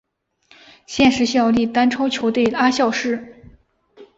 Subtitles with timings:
[0.87, 3.45] 现时效力丹超球队阿晓士。